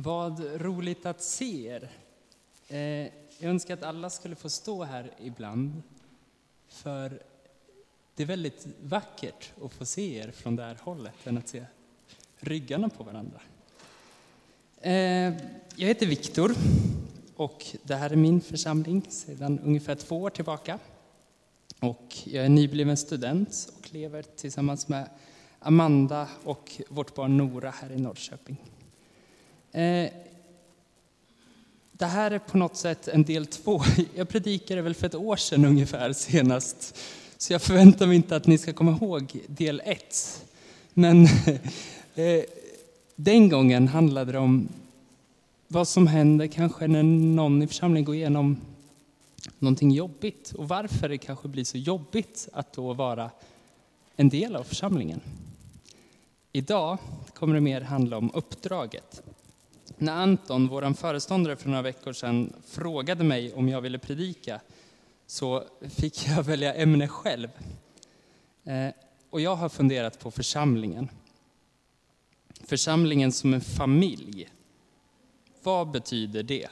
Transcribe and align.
Vad 0.00 0.60
roligt 0.60 1.06
att 1.06 1.22
se 1.22 1.66
er. 1.66 1.90
Eh, 2.68 2.78
jag 3.38 3.50
önskar 3.50 3.74
att 3.74 3.82
alla 3.82 4.10
skulle 4.10 4.36
få 4.36 4.48
stå 4.48 4.84
här 4.84 5.10
ibland. 5.20 5.82
För 6.68 7.22
det 8.14 8.22
är 8.22 8.26
väldigt 8.26 8.66
vackert 8.82 9.52
att 9.64 9.72
få 9.72 9.86
se 9.86 10.18
er 10.18 10.30
från 10.30 10.56
det 10.56 10.62
här 10.62 10.78
hållet 10.82 11.26
än 11.26 11.38
att 11.38 11.48
se 11.48 11.64
ryggarna 12.36 12.88
på 12.88 13.04
varandra. 13.04 13.40
Eh, 14.80 14.92
jag 15.76 15.88
heter 15.88 16.06
Viktor 16.06 16.54
och 17.36 17.66
det 17.82 17.94
här 17.94 18.10
är 18.10 18.16
min 18.16 18.40
församling 18.40 19.02
sedan 19.08 19.58
ungefär 19.58 19.94
två 19.94 20.22
år 20.22 20.30
tillbaka. 20.30 20.78
Och 21.80 22.16
jag 22.24 22.44
är 22.44 22.48
nybliven 22.48 22.96
student 22.96 23.70
och 23.78 23.92
lever 23.94 24.22
tillsammans 24.22 24.88
med 24.88 25.08
Amanda 25.58 26.28
och 26.44 26.80
vårt 26.88 27.14
barn 27.14 27.36
Nora 27.36 27.70
här 27.70 27.92
i 27.92 28.00
Norrköping. 28.00 28.56
Eh, 29.78 30.10
det 31.92 32.06
här 32.06 32.30
är 32.30 32.38
på 32.38 32.58
något 32.58 32.76
sätt 32.76 33.08
en 33.08 33.24
del 33.24 33.46
två. 33.46 33.82
Jag 34.14 34.28
predikade 34.28 34.82
väl 34.82 34.94
för 34.94 35.06
ett 35.06 35.14
år 35.14 35.36
sedan 35.36 35.64
ungefär 35.64 36.12
senast, 36.12 36.98
så 37.36 37.52
jag 37.52 37.62
förväntar 37.62 38.06
mig 38.06 38.16
inte 38.16 38.36
att 38.36 38.46
ni 38.46 38.58
ska 38.58 38.72
komma 38.72 38.90
ihåg 38.90 39.40
del 39.46 39.82
ett. 39.84 40.44
Men 40.94 41.24
eh, 42.14 42.42
den 43.16 43.48
gången 43.48 43.88
handlade 43.88 44.32
det 44.32 44.38
om 44.38 44.68
vad 45.68 45.88
som 45.88 46.06
händer 46.06 46.46
kanske 46.46 46.86
när 46.86 47.02
någon 47.02 47.62
i 47.62 47.66
församlingen 47.66 48.04
går 48.04 48.14
igenom 48.14 48.60
någonting 49.58 49.90
jobbigt 49.90 50.52
och 50.52 50.68
varför 50.68 51.08
det 51.08 51.18
kanske 51.18 51.48
blir 51.48 51.64
så 51.64 51.78
jobbigt 51.78 52.48
att 52.52 52.72
då 52.72 52.92
vara 52.92 53.30
en 54.16 54.28
del 54.28 54.56
av 54.56 54.64
församlingen. 54.64 55.20
Idag 56.52 56.98
kommer 57.34 57.54
det 57.54 57.60
mer 57.60 57.80
handla 57.80 58.16
om 58.16 58.30
uppdraget. 58.34 59.22
När 60.00 60.12
Anton, 60.12 60.68
vår 60.68 60.94
föreståndare 60.94 61.56
för 61.56 61.68
några 61.68 61.82
veckor 61.82 62.12
sedan, 62.12 62.52
frågade 62.66 63.24
mig 63.24 63.54
om 63.54 63.68
jag 63.68 63.80
ville 63.80 63.98
predika 63.98 64.60
så 65.26 65.64
fick 65.80 66.26
jag 66.28 66.42
välja 66.42 66.74
ämne 66.74 67.08
själv. 67.08 67.48
Eh, 68.64 68.88
och 69.30 69.40
jag 69.40 69.56
har 69.56 69.68
funderat 69.68 70.18
på 70.18 70.30
församlingen. 70.30 71.08
Församlingen 72.64 73.32
som 73.32 73.54
en 73.54 73.60
familj. 73.60 74.48
Vad 75.62 75.90
betyder 75.90 76.42
det? 76.42 76.68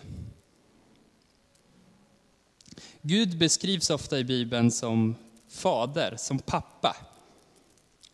Gud 3.02 3.38
beskrivs 3.38 3.90
ofta 3.90 4.18
i 4.18 4.24
Bibeln 4.24 4.70
som 4.70 5.14
fader, 5.48 6.14
som 6.18 6.38
pappa. 6.38 6.96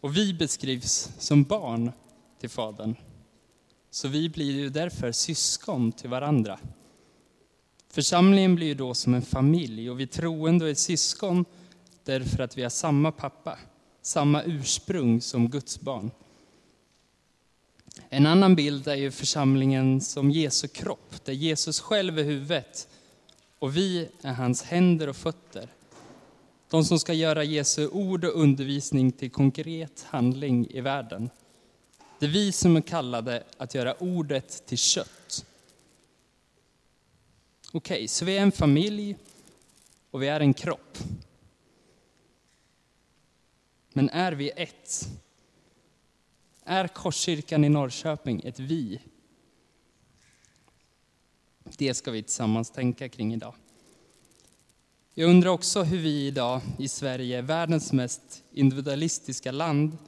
Och 0.00 0.16
vi 0.16 0.34
beskrivs 0.34 1.10
som 1.18 1.44
barn 1.44 1.92
till 2.40 2.50
Fadern. 2.50 2.96
Så 3.94 4.08
vi 4.08 4.28
blir 4.28 4.52
ju 4.52 4.68
därför 4.68 5.12
syskon 5.12 5.92
till 5.92 6.10
varandra. 6.10 6.58
Församlingen 7.90 8.54
blir 8.54 8.66
ju 8.66 8.74
då 8.74 8.94
som 8.94 9.14
en 9.14 9.22
familj 9.22 9.90
och 9.90 10.00
vi 10.00 10.06
troende 10.06 10.70
är 10.70 10.74
syskon 10.74 11.44
därför 12.04 12.42
att 12.42 12.58
vi 12.58 12.62
har 12.62 12.70
samma 12.70 13.12
pappa, 13.12 13.58
samma 14.02 14.42
ursprung 14.42 15.20
som 15.20 15.50
Guds 15.50 15.80
barn. 15.80 16.10
En 18.08 18.26
annan 18.26 18.54
bild 18.54 18.88
är 18.88 18.94
ju 18.94 19.10
församlingen 19.10 20.00
som 20.00 20.30
Jesu 20.30 20.68
kropp, 20.68 21.24
där 21.24 21.32
Jesus 21.32 21.80
själv 21.80 22.18
är 22.18 22.24
huvudet 22.24 22.88
och 23.58 23.76
vi 23.76 24.08
är 24.22 24.32
hans 24.32 24.62
händer 24.62 25.08
och 25.08 25.16
fötter. 25.16 25.68
De 26.70 26.84
som 26.84 26.98
ska 26.98 27.12
göra 27.12 27.44
Jesu 27.44 27.88
ord 27.88 28.24
och 28.24 28.40
undervisning 28.40 29.12
till 29.12 29.30
konkret 29.30 30.06
handling 30.08 30.66
i 30.70 30.80
världen. 30.80 31.30
Det 32.22 32.26
är 32.26 32.30
vi 32.30 32.52
som 32.52 32.76
är 32.76 32.80
kallade 32.80 33.44
att 33.56 33.74
göra 33.74 33.94
ordet 33.94 34.66
till 34.66 34.78
kött. 34.78 35.46
Okej, 37.72 37.96
okay, 37.96 38.08
så 38.08 38.24
vi 38.24 38.36
är 38.36 38.42
en 38.42 38.52
familj 38.52 39.16
och 40.10 40.22
vi 40.22 40.28
är 40.28 40.40
en 40.40 40.54
kropp. 40.54 40.98
Men 43.92 44.10
är 44.10 44.32
vi 44.32 44.50
ett? 44.50 45.08
Är 46.64 46.88
Korskyrkan 46.88 47.64
i 47.64 47.68
Norrköping 47.68 48.42
ett 48.44 48.58
vi? 48.58 49.00
Det 51.64 51.94
ska 51.94 52.10
vi 52.10 52.22
tillsammans 52.22 52.70
tänka 52.70 53.08
kring 53.08 53.34
idag. 53.34 53.54
Jag 55.14 55.30
undrar 55.30 55.50
också 55.50 55.82
hur 55.82 55.98
vi 55.98 56.26
idag 56.26 56.60
i 56.78 56.88
Sverige, 56.88 57.42
världens 57.42 57.92
mest 57.92 58.42
individualistiska 58.52 59.52
land, 59.52 59.98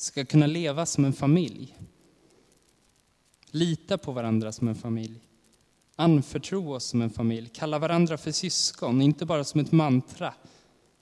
ska 0.00 0.24
kunna 0.24 0.46
leva 0.46 0.86
som 0.86 1.04
en 1.04 1.12
familj. 1.12 1.76
Lita 3.50 3.98
på 3.98 4.12
varandra 4.12 4.52
som 4.52 4.68
en 4.68 4.74
familj. 4.74 5.20
Anförtro 5.96 6.72
oss 6.72 6.84
som 6.84 7.02
en 7.02 7.10
familj. 7.10 7.50
Kalla 7.52 7.78
varandra 7.78 8.18
för 8.18 8.32
syskon, 8.32 9.02
inte 9.02 9.26
bara 9.26 9.44
som 9.44 9.60
ett 9.60 9.72
mantra, 9.72 10.34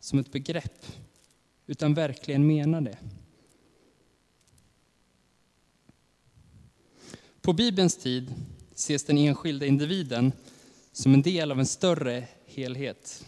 som 0.00 0.18
ett 0.18 0.32
begrepp, 0.32 0.86
utan 1.66 1.94
verkligen 1.94 2.46
mena 2.46 2.80
det. 2.80 2.98
På 7.40 7.52
Bibelns 7.52 7.96
tid 7.96 8.34
ses 8.74 9.04
den 9.04 9.18
enskilda 9.18 9.66
individen 9.66 10.32
som 10.92 11.14
en 11.14 11.22
del 11.22 11.52
av 11.52 11.58
en 11.58 11.66
större 11.66 12.28
helhet. 12.46 13.26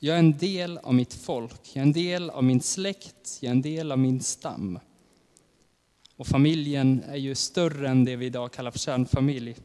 Jag 0.00 0.14
är 0.14 0.18
en 0.18 0.38
del 0.38 0.78
av 0.78 0.94
mitt 0.94 1.14
folk, 1.14 1.60
jag 1.62 1.76
är 1.76 1.82
en 1.82 1.92
del 1.92 2.30
av 2.30 2.44
min 2.44 2.60
släkt, 2.60 3.38
jag 3.40 3.48
är 3.48 3.54
en 3.54 3.62
del 3.62 3.92
av 3.92 3.98
min 3.98 4.20
stam. 4.20 4.78
Och 6.16 6.26
familjen 6.26 7.02
är 7.08 7.16
ju 7.16 7.34
större 7.34 7.88
än 7.88 8.04
det 8.04 8.16
vi 8.16 8.26
idag 8.26 8.52
kallar 8.52 8.70
för 8.70 8.78
kärnfamilj. 8.78 9.56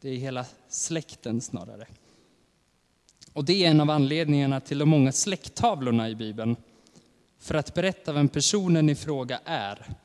Det 0.00 0.10
är 0.10 0.16
hela 0.16 0.46
släkten 0.68 1.40
snarare. 1.40 1.86
Och 3.32 3.44
det 3.44 3.64
är 3.64 3.70
en 3.70 3.80
av 3.80 3.90
anledningarna 3.90 4.60
till 4.60 4.78
de 4.78 4.88
många 4.88 5.12
släkttavlorna 5.12 6.10
i 6.10 6.14
Bibeln. 6.14 6.56
För 7.38 7.54
att 7.54 7.74
berätta 7.74 8.12
vem 8.12 8.28
personen 8.28 8.88
i 8.88 8.94
fråga 8.94 9.40
är, 9.44 9.96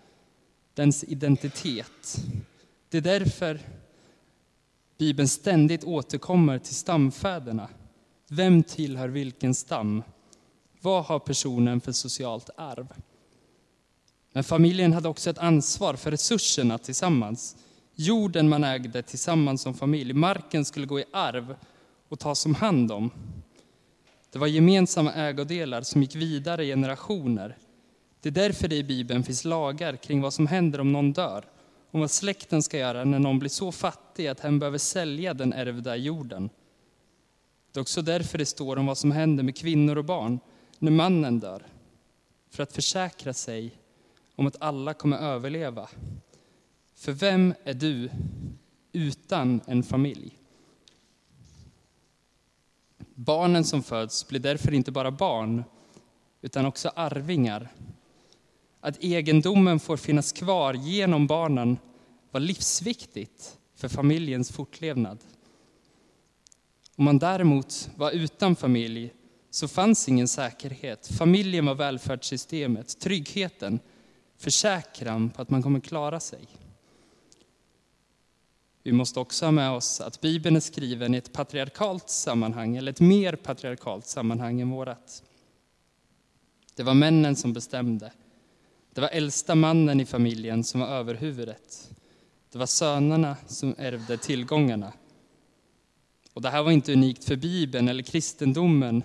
dens 0.73 1.03
identitet. 1.03 2.17
Det 2.89 2.97
är 2.97 3.01
därför 3.01 3.59
Bibeln 4.97 5.27
ständigt 5.27 5.83
återkommer 5.83 6.59
till 6.59 6.75
stamfäderna. 6.75 7.69
Vem 8.29 8.63
tillhör 8.63 9.07
vilken 9.07 9.55
stam? 9.55 10.03
Vad 10.81 11.05
har 11.05 11.19
personen 11.19 11.81
för 11.81 11.91
socialt 11.91 12.49
arv? 12.57 12.87
Men 14.33 14.43
familjen 14.43 14.93
hade 14.93 15.09
också 15.09 15.29
ett 15.29 15.37
ansvar 15.37 15.93
för 15.93 16.11
resurserna 16.11 16.77
tillsammans. 16.77 17.55
Jorden 17.95 18.49
man 18.49 18.63
ägde 18.63 19.01
tillsammans 19.01 19.61
som 19.61 19.73
familj, 19.73 20.13
marken 20.13 20.65
skulle 20.65 20.85
gå 20.85 20.99
i 20.99 21.05
arv 21.13 21.55
och 22.09 22.19
tas 22.19 22.45
om 22.45 22.55
hand 22.55 22.91
om. 22.91 23.11
Det 24.31 24.39
var 24.39 24.47
gemensamma 24.47 25.13
ägodelar 25.13 25.81
som 25.81 26.01
gick 26.01 26.15
vidare 26.15 26.65
i 26.65 26.67
generationer. 26.67 27.57
Det 28.21 28.29
är 28.29 28.33
därför 28.33 28.67
det 28.67 28.75
i 28.75 28.83
Bibeln 28.83 29.23
finns 29.23 29.45
lagar 29.45 29.95
kring 29.95 30.21
vad 30.21 30.33
som 30.33 30.47
händer 30.47 30.79
om 30.79 30.91
någon 30.91 31.13
dör 31.13 31.45
om 31.91 31.99
vad 31.99 32.11
släkten 32.11 32.63
ska 32.63 32.77
göra 32.77 33.03
när 33.03 33.19
någon 33.19 33.39
blir 33.39 33.49
så 33.49 33.71
fattig 33.71 34.27
att 34.27 34.39
hen 34.39 34.59
behöver 34.59 34.77
sälja 34.77 35.33
den 35.33 35.53
ärvda 35.53 35.95
jorden. 35.95 36.49
Det 37.77 37.79
är 37.79 37.81
också 37.81 38.01
därför 38.01 38.37
det 38.37 38.45
står 38.45 38.77
om 38.77 38.85
vad 38.85 38.97
som 38.97 39.11
händer 39.11 39.43
med 39.43 39.57
kvinnor 39.57 39.97
och 39.97 40.05
barn 40.05 40.39
när 40.79 40.91
mannen 40.91 41.39
dör. 41.39 41.65
För 42.49 42.63
att 42.63 42.73
försäkra 42.73 43.33
sig 43.33 43.77
om 44.35 44.47
att 44.47 44.61
alla 44.61 44.93
kommer 44.93 45.17
överleva. 45.17 45.89
För 46.95 47.11
vem 47.11 47.53
är 47.63 47.73
du 47.73 48.09
utan 48.91 49.61
en 49.67 49.83
familj? 49.83 50.39
Barnen 53.13 53.63
som 53.63 53.83
föds 53.83 54.27
blir 54.27 54.39
därför 54.39 54.73
inte 54.73 54.91
bara 54.91 55.11
barn, 55.11 55.63
utan 56.41 56.65
också 56.65 56.91
arvingar 56.95 57.69
att 58.79 59.03
egendomen 59.03 59.79
får 59.79 59.97
finnas 59.97 60.31
kvar 60.31 60.73
genom 60.73 61.27
barnen 61.27 61.77
var 62.31 62.39
livsviktigt 62.39 63.57
för 63.75 63.87
familjens 63.87 64.51
fortlevnad. 64.51 65.17
Om 66.97 67.05
man 67.05 67.19
däremot 67.19 67.89
var 67.95 68.11
utan 68.11 68.55
familj 68.55 69.13
så 69.49 69.67
fanns 69.67 70.09
ingen 70.09 70.27
säkerhet. 70.27 71.07
Familjen 71.07 71.65
var 71.65 71.75
välfärdssystemet, 71.75 72.99
tryggheten, 72.99 73.79
försäkran 74.37 75.29
på 75.29 75.41
att 75.41 75.49
man 75.49 75.63
kommer 75.63 75.79
klara 75.79 76.19
sig. 76.19 76.47
Vi 78.83 78.91
måste 78.91 79.19
också 79.19 79.45
ha 79.45 79.51
med 79.51 79.71
oss 79.71 80.01
att 80.01 80.21
Bibeln 80.21 80.55
är 80.55 80.59
skriven 80.59 81.13
i 81.13 81.17
ett 81.17 81.33
patriarkalt 81.33 82.09
sammanhang, 82.09 82.77
eller 82.77 82.91
ett 82.91 82.99
mer 82.99 83.35
patriarkalt 83.35 84.05
sammanhang 84.05 84.61
än 84.61 84.69
vårat. 84.69 85.23
Det 86.75 86.83
var 86.83 86.93
männen 86.93 87.35
som 87.35 87.53
bestämde. 87.53 88.11
Det 88.93 89.01
var 89.01 89.09
äldsta 89.09 89.55
mannen 89.55 89.99
i 89.99 90.05
familjen 90.05 90.63
som 90.63 90.81
var 90.81 90.87
överhuvudet. 90.87 91.91
Det 92.51 92.57
var 92.57 92.65
sönerna 92.65 93.37
som 93.47 93.75
ärvde 93.77 94.17
tillgångarna. 94.17 94.93
Och 96.37 96.43
det 96.43 96.49
här 96.49 96.63
var 96.63 96.71
inte 96.71 96.93
unikt 96.93 97.23
för 97.23 97.35
Bibeln 97.35 97.87
eller 97.87 98.03
kristendomen, 98.03 99.03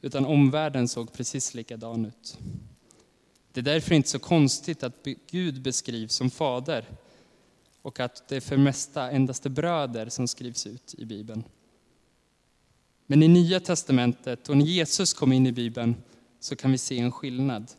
utan 0.00 0.26
omvärlden 0.26 0.88
såg 0.88 1.12
precis 1.12 1.54
likadan 1.54 2.06
ut. 2.06 2.38
Det 3.52 3.60
är 3.60 3.64
därför 3.64 3.94
inte 3.94 4.08
så 4.08 4.18
konstigt 4.18 4.82
att 4.82 5.06
Gud 5.30 5.62
beskrivs 5.62 6.14
som 6.14 6.30
fader. 6.30 6.84
och 7.82 8.00
att 8.00 8.28
det 8.28 8.40
för 8.40 8.56
mesta 8.56 9.10
endast 9.10 9.46
är 9.46 9.50
bröder 9.50 10.08
som 10.08 10.28
skrivs 10.28 10.66
ut 10.66 10.94
i 10.98 11.04
Bibeln. 11.04 11.44
Men 13.06 13.22
i 13.22 13.28
Nya 13.28 13.60
testamentet 13.60 14.48
och 14.48 14.56
när 14.56 14.66
Jesus 14.66 15.14
kom 15.14 15.32
in 15.32 15.46
i 15.46 15.52
Bibeln 15.52 15.94
så 16.40 16.56
kan 16.56 16.72
vi 16.72 16.78
se 16.78 16.98
en 16.98 17.12
skillnad. 17.12 17.70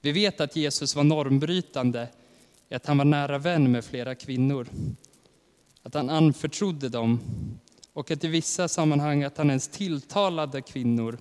Vi 0.00 0.12
vet 0.12 0.40
att 0.40 0.56
Jesus 0.56 0.96
var 0.96 1.04
normbrytande 1.04 2.08
i 2.68 2.74
att 2.74 2.86
han 2.86 2.98
var 2.98 3.04
nära 3.04 3.38
vän 3.38 3.72
med 3.72 3.84
flera 3.84 4.14
kvinnor. 4.14 4.68
Att 5.82 5.94
han 5.94 6.10
anförtrodde 6.10 6.88
dem 6.88 7.20
och 7.92 8.10
att 8.10 8.24
i 8.24 8.28
vissa 8.28 8.68
sammanhang 8.68 9.22
att 9.22 9.38
han 9.38 9.48
ens 9.48 9.68
tilltalade 9.68 10.62
kvinnor 10.62 11.18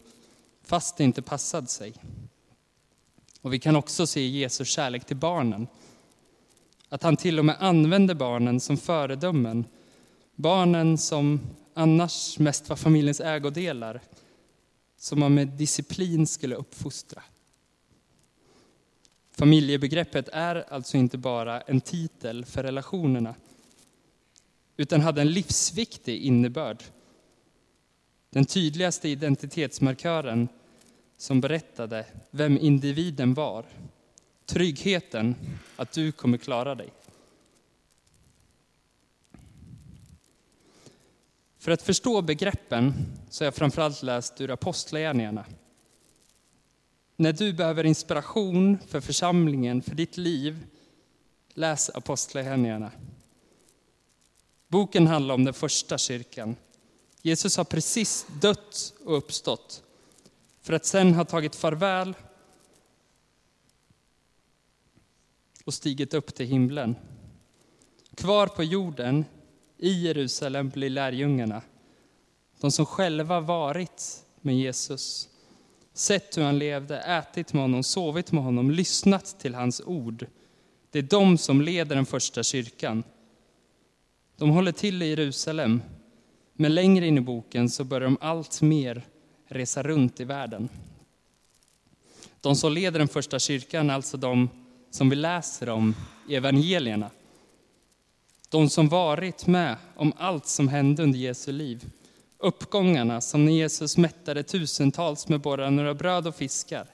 fast 0.63 0.97
det 0.97 1.03
inte 1.03 1.21
passade 1.21 1.67
sig. 1.67 1.93
Och 3.41 3.53
vi 3.53 3.59
kan 3.59 3.75
också 3.75 4.07
se 4.07 4.27
Jesus 4.27 4.67
kärlek 4.67 5.05
till 5.05 5.17
barnen. 5.17 5.67
Att 6.89 7.03
han 7.03 7.17
till 7.17 7.39
och 7.39 7.45
med 7.45 7.55
använde 7.59 8.15
barnen 8.15 8.59
som 8.59 8.77
föredömen. 8.77 9.65
Barnen 10.35 10.97
som 10.97 11.39
annars 11.73 12.39
mest 12.39 12.69
var 12.69 12.75
familjens 12.75 13.19
ägodelar, 13.19 14.01
som 14.97 15.19
man 15.19 15.33
med 15.33 15.47
disciplin 15.47 16.27
skulle 16.27 16.55
uppfostra. 16.55 17.23
Familjebegreppet 19.37 20.29
är 20.29 20.73
alltså 20.73 20.97
inte 20.97 21.17
bara 21.17 21.61
en 21.61 21.81
titel 21.81 22.45
för 22.45 22.63
relationerna, 22.63 23.35
utan 24.81 25.01
hade 25.01 25.21
en 25.21 25.31
livsviktig 25.31 26.21
innebörd. 26.21 26.83
Den 28.29 28.45
tydligaste 28.45 29.09
identitetsmarkören 29.09 30.47
som 31.17 31.41
berättade 31.41 32.05
vem 32.31 32.57
individen 32.57 33.33
var. 33.33 33.65
Tryggheten 34.45 35.35
att 35.75 35.91
du 35.91 36.11
kommer 36.11 36.37
klara 36.37 36.75
dig. 36.75 36.89
För 41.57 41.71
att 41.71 41.81
förstå 41.81 42.21
begreppen 42.21 42.93
så 43.29 43.43
har 43.43 43.47
jag 43.47 43.55
framförallt 43.55 44.03
läst 44.03 44.41
ur 44.41 44.51
Apostlagärningarna. 44.51 45.45
När 47.15 47.33
du 47.33 47.53
behöver 47.53 47.85
inspiration 47.85 48.77
för 48.87 49.01
församlingen, 49.01 49.81
för 49.81 49.95
ditt 49.95 50.17
liv, 50.17 50.65
läs 51.53 51.89
Apostlagärningarna. 51.89 52.91
Boken 54.71 55.07
handlar 55.07 55.35
om 55.35 55.43
den 55.43 55.53
första 55.53 55.97
kyrkan. 55.97 56.55
Jesus 57.21 57.57
har 57.57 57.63
precis 57.63 58.27
dött 58.41 58.93
och 59.05 59.17
uppstått 59.17 59.83
för 60.61 60.73
att 60.73 60.85
sen 60.85 61.13
ha 61.13 61.25
tagit 61.25 61.55
farväl 61.55 62.13
och 65.65 65.73
stigit 65.73 66.13
upp 66.13 66.35
till 66.35 66.45
himlen. 66.45 66.95
Kvar 68.15 68.47
på 68.47 68.63
jorden 68.63 69.25
i 69.77 69.91
Jerusalem 70.07 70.69
blir 70.69 70.89
lärjungarna, 70.89 71.61
de 72.59 72.71
som 72.71 72.85
själva 72.85 73.39
varit 73.39 74.25
med 74.41 74.57
Jesus, 74.57 75.29
sett 75.93 76.37
hur 76.37 76.43
han 76.43 76.59
levde, 76.59 76.99
ätit 76.99 77.53
med 77.53 77.61
honom, 77.61 77.83
sovit 77.83 78.31
med 78.31 78.43
honom, 78.43 78.71
lyssnat 78.71 79.39
till 79.39 79.55
hans 79.55 79.81
ord. 79.81 80.27
Det 80.91 80.99
är 80.99 81.03
de 81.03 81.37
som 81.37 81.61
leder 81.61 81.95
den 81.95 82.05
första 82.05 82.43
kyrkan. 82.43 83.03
De 84.41 84.49
håller 84.49 84.71
till 84.71 85.01
i 85.01 85.09
Jerusalem, 85.09 85.81
men 86.53 86.75
längre 86.75 87.07
in 87.07 87.17
i 87.17 87.21
boken 87.21 87.69
så 87.69 87.83
börjar 87.83 88.05
de 88.05 88.17
allt 88.21 88.61
mer 88.61 89.05
resa 89.47 89.83
runt 89.83 90.19
i 90.19 90.23
världen. 90.23 90.69
De 92.39 92.55
som 92.55 92.73
leder 92.73 92.99
den 92.99 93.07
första 93.07 93.39
kyrkan 93.39 93.89
är 93.89 93.93
alltså 93.93 94.17
de 94.17 94.49
som 94.91 95.09
vi 95.09 95.15
läser 95.15 95.69
om 95.69 95.95
i 96.29 96.35
evangelierna. 96.35 97.09
De 98.49 98.69
som 98.69 98.89
varit 98.89 99.47
med 99.47 99.75
om 99.95 100.13
allt 100.17 100.47
som 100.47 100.67
hände 100.67 101.03
under 101.03 101.19
Jesu 101.19 101.51
liv. 101.51 101.89
Uppgångarna 102.37 103.21
som 103.21 103.45
när 103.45 103.53
Jesus 103.53 103.97
mättade 103.97 104.43
tusentals 104.43 105.27
med 105.27 105.41
bara 105.41 105.69
några 105.69 105.93
bröd 105.93 106.27
och 106.27 106.35
fiskar. 106.35 106.87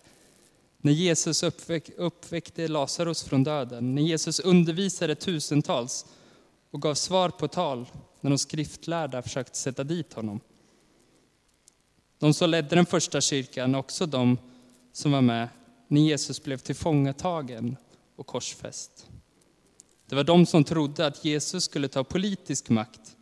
När 0.77 0.91
Jesus 0.91 1.43
uppväck, 1.43 1.89
uppväckte 1.97 2.67
Lazarus 2.67 3.23
från 3.23 3.43
döden. 3.43 3.95
När 3.95 4.01
Jesus 4.01 4.39
undervisade 4.39 5.15
tusentals 5.15 6.05
och 6.77 6.81
gav 6.81 6.93
svar 6.93 7.29
på 7.29 7.47
tal 7.47 7.85
när 8.21 8.29
de 8.29 8.37
skriftlärda 8.37 9.21
försökte 9.21 9.57
sätta 9.57 9.83
dit 9.83 10.13
honom. 10.13 10.39
De 12.19 12.33
som 12.33 12.49
ledde 12.49 12.75
den 12.75 12.85
första 12.85 13.21
kyrkan 13.21 13.75
är 13.75 13.79
också 13.79 14.05
de 14.05 14.37
som 14.91 15.11
var 15.11 15.21
med 15.21 15.49
när 15.87 16.01
Jesus 16.01 16.43
blev 16.43 16.57
tillfångatagen 16.57 17.77
och 18.15 18.27
korsfäst. 18.27 19.07
Det 20.05 20.15
var 20.15 20.23
de 20.23 20.45
som 20.45 20.63
trodde 20.63 21.05
att 21.05 21.25
Jesus 21.25 21.63
skulle 21.63 21.87
ta 21.87 22.03
politisk 22.03 22.69
makt 22.69 23.17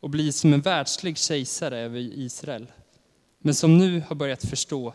och 0.00 0.10
bli 0.10 0.32
som 0.32 0.52
en 0.52 0.60
världslig 0.60 1.18
kejsare 1.18 1.78
över 1.78 1.98
Israel. 1.98 2.72
Men 3.38 3.54
som 3.54 3.78
nu 3.78 4.00
har 4.08 4.16
börjat 4.16 4.44
förstå 4.44 4.94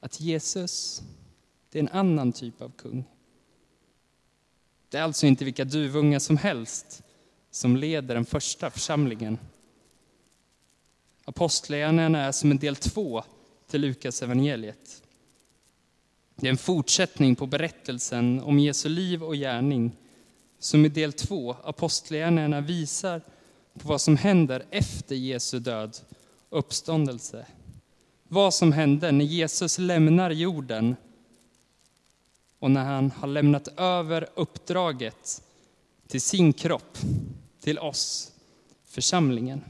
att 0.00 0.20
Jesus, 0.20 1.02
det 1.70 1.78
är 1.78 1.82
en 1.82 1.88
annan 1.88 2.32
typ 2.32 2.62
av 2.62 2.72
kung. 2.78 3.04
Det 4.88 4.98
är 4.98 5.02
alltså 5.02 5.26
inte 5.26 5.44
vilka 5.44 5.64
duvungar 5.64 6.18
som 6.18 6.36
helst 6.36 7.02
som 7.50 7.76
leder 7.76 8.14
den 8.14 8.24
första 8.24 8.70
församlingen. 8.70 9.38
Apostlagärningarna 11.24 12.24
är 12.24 12.32
som 12.32 12.50
en 12.50 12.58
del 12.58 12.76
två 12.76 13.22
till 13.70 13.80
Lukas 13.80 14.22
evangeliet. 14.22 15.02
Det 16.36 16.46
är 16.46 16.50
en 16.50 16.56
fortsättning 16.56 17.36
på 17.36 17.46
berättelsen 17.46 18.40
om 18.40 18.58
Jesu 18.58 18.88
liv 18.88 19.22
och 19.22 19.34
gärning 19.34 19.96
som 20.58 20.84
i 20.84 20.88
del 20.88 21.12
två, 21.12 21.56
Apostlagärningarna, 21.64 22.60
visar 22.60 23.20
på 23.72 23.88
vad 23.88 24.00
som 24.00 24.16
händer 24.16 24.64
efter 24.70 25.14
Jesu 25.14 25.58
död 25.58 25.96
och 26.48 26.58
uppståndelse. 26.58 27.46
Vad 28.28 28.54
som 28.54 28.72
hände 28.72 29.12
när 29.12 29.24
Jesus 29.24 29.78
lämnar 29.78 30.30
jorden 30.30 30.96
och 32.58 32.70
när 32.70 32.84
han 32.84 33.10
har 33.10 33.28
lämnat 33.28 33.68
över 33.76 34.28
uppdraget 34.34 35.42
till 36.06 36.20
sin 36.20 36.52
kropp, 36.52 36.98
till 37.60 37.78
oss, 37.78 38.32
församlingen. 38.84 39.64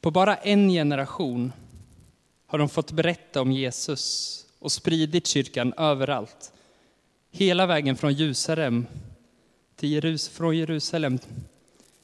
På 0.00 0.10
bara 0.10 0.36
en 0.36 0.68
generation 0.68 1.52
har 2.46 2.58
de 2.58 2.68
fått 2.68 2.92
berätta 2.92 3.40
om 3.40 3.52
Jesus 3.52 4.46
och 4.58 4.72
spridit 4.72 5.26
kyrkan 5.26 5.72
överallt. 5.76 6.52
Hela 7.30 7.66
vägen 7.66 7.96
från 7.96 8.12
Jerusalem 8.12 8.86
till 9.76 9.92
Jerus 9.92 10.28
från 10.28 10.56
Jerusalem 10.56 11.18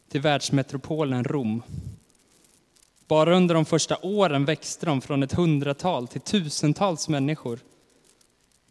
till 0.09 0.21
världsmetropolen 0.21 1.25
Rom. 1.25 1.63
Bara 3.11 3.37
under 3.37 3.55
de 3.55 3.65
första 3.65 3.99
åren 4.03 4.45
växte 4.45 4.87
de 4.87 5.01
från 5.01 5.23
ett 5.23 5.33
hundratal 5.33 6.09
till 6.09 6.21
tusentals 6.21 7.09
människor. 7.09 7.61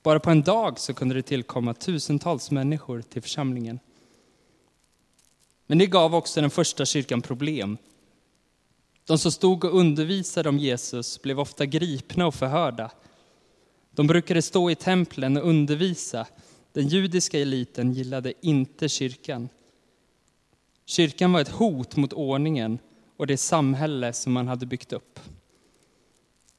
Bara 0.03 0.19
på 0.19 0.29
en 0.29 0.41
dag 0.41 0.79
så 0.79 0.93
kunde 0.93 1.15
det 1.15 1.22
tillkomma 1.22 1.74
tusentals 1.74 2.51
människor 2.51 3.01
till 3.01 3.22
församlingen. 3.22 3.79
Men 5.67 5.77
det 5.77 5.86
gav 5.86 6.15
också 6.15 6.41
den 6.41 6.50
första 6.50 6.86
kyrkan 6.86 7.22
problem. 7.22 7.77
De 9.05 9.17
som 9.17 9.31
stod 9.31 9.63
och 9.63 9.79
undervisade 9.79 10.50
om 10.50 10.60
Jesus 10.60 11.22
blev 11.22 11.39
ofta 11.39 11.65
gripna 11.65 12.27
och 12.27 12.36
förhörda. 12.36 12.91
De 13.91 14.08
brukade 14.08 14.41
stå 14.41 14.72
i 14.72 14.75
templen 14.75 15.38
och 15.38 15.50
undervisa. 15.50 16.27
Den 16.74 16.88
judiska 16.88 17.39
eliten 17.39 17.93
gillade 17.93 18.34
inte 18.41 18.89
kyrkan. 18.89 19.50
Kyrkan 20.86 21.31
var 21.31 21.41
ett 21.41 21.50
hot 21.50 21.96
mot 21.96 22.13
ordningen 22.13 22.79
och 23.19 23.27
det 23.27 23.38
samhälle 23.38 24.13
som 24.13 24.33
man 24.33 24.47
hade 24.47 24.65
byggt 24.65 24.93
upp. 24.93 25.19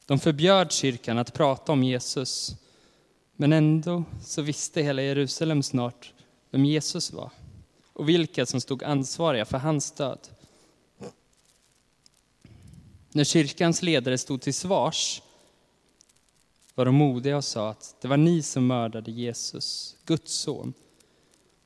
De 0.07 0.19
förbjöd 0.19 0.73
kyrkan 0.73 1.19
att 1.19 1.35
prata 1.35 1.73
om 1.73 1.85
Jesus, 1.85 2.55
men 3.37 3.52
ändå 3.52 4.05
så 4.23 4.43
visste 4.43 4.83
hela 4.83 5.02
Jerusalem 5.02 5.62
snart 5.62 6.12
vem 6.50 6.64
Jesus 6.64 7.12
var 7.12 7.31
och 7.93 8.09
vilka 8.09 8.47
som 8.47 8.61
stod 8.61 8.85
ansvariga 8.85 9.45
för 9.45 9.59
hans 9.59 9.93
död. 9.93 10.29
När 13.12 13.25
kyrkans 13.25 13.83
ledare 13.83 14.19
stod 14.19 14.40
till 14.40 14.55
svars 14.55 15.23
var 16.75 16.85
de 16.85 16.95
modiga 16.95 17.37
och 17.37 17.45
sa 17.45 17.71
att 17.71 17.97
det 18.00 18.09
var 18.09 18.17
ni 18.17 18.43
som 18.43 18.67
mördade 18.67 19.11
Jesus, 19.11 19.97
Guds 20.05 20.33
son. 20.33 20.73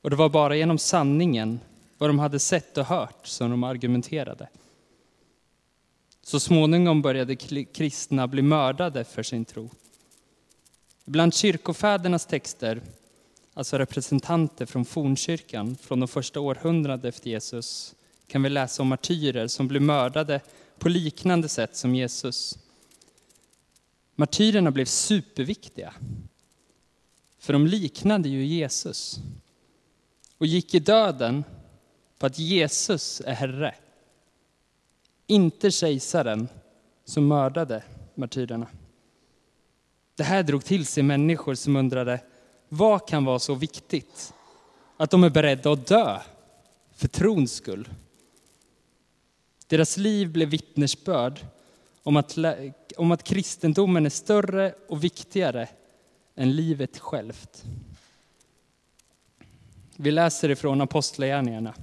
Och 0.01 0.09
det 0.09 0.15
var 0.15 0.29
bara 0.29 0.55
genom 0.55 0.77
sanningen, 0.77 1.59
vad 1.97 2.09
de 2.09 2.19
hade 2.19 2.39
sett 2.39 2.77
och 2.77 2.85
hört, 2.85 3.27
som 3.27 3.51
de 3.51 3.63
argumenterade. 3.63 4.47
Så 6.27 6.39
småningom 6.39 7.01
började 7.01 7.35
kristna 7.65 8.27
bli 8.27 8.41
mördade 8.41 9.03
för 9.03 9.23
sin 9.23 9.45
tro. 9.45 9.69
Bland 11.05 11.33
kyrkofädernas 11.33 12.25
texter, 12.25 12.81
alltså 13.53 13.77
representanter 13.77 14.65
från 14.65 14.85
fornkyrkan 14.85 15.75
från 15.75 15.99
de 15.99 16.07
första 16.07 16.39
århundradena 16.39 17.09
efter 17.09 17.29
Jesus, 17.29 17.95
kan 18.27 18.43
vi 18.43 18.49
läsa 18.49 18.81
om 18.81 18.87
martyrer 18.87 19.47
som 19.47 19.67
blev 19.67 19.81
mördade 19.81 20.41
på 20.79 20.89
liknande 20.89 21.49
sätt 21.49 21.75
som 21.75 21.95
Jesus. 21.95 22.57
Martyrerna 24.15 24.71
blev 24.71 24.85
superviktiga, 24.85 25.93
för 27.39 27.53
de 27.53 27.67
liknade 27.67 28.29
ju 28.29 28.45
Jesus 28.45 29.19
och 30.37 30.45
gick 30.45 30.73
i 30.73 30.79
döden 30.79 31.43
på 32.19 32.25
att 32.25 32.39
Jesus 32.39 33.21
är 33.25 33.33
Herre. 33.33 33.75
Inte 35.27 35.71
kejsaren 35.71 36.47
som 37.05 37.27
mördade 37.27 37.83
martyrerna. 38.15 38.67
Det 40.15 40.23
här 40.23 40.43
drog 40.43 40.65
till 40.65 40.85
sig 40.85 41.03
människor 41.03 41.55
som 41.55 41.75
undrade 41.75 42.19
vad 42.69 43.07
kan 43.07 43.25
vara 43.25 43.39
så 43.39 43.55
viktigt 43.55 44.33
att 44.97 45.09
de 45.11 45.23
är 45.23 45.29
beredda 45.29 45.71
att 45.71 45.87
dö 45.87 46.19
för 46.91 47.07
trons 47.07 47.53
skull. 47.53 47.89
Deras 49.67 49.97
liv 49.97 50.31
blev 50.31 50.49
vittnesbörd 50.49 51.45
om 52.03 52.17
att, 52.17 52.37
om 52.97 53.11
att 53.11 53.23
kristendomen 53.23 54.05
är 54.05 54.09
större 54.09 54.73
och 54.87 55.03
viktigare 55.03 55.69
än 56.35 56.55
livet 56.55 56.99
självt. 56.99 57.63
Vi 59.95 60.11
läser 60.11 60.51
ifrån 60.51 60.81
Apostlagärningarna. 60.81 61.73